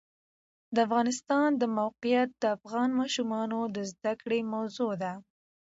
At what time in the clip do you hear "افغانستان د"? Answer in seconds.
0.87-1.63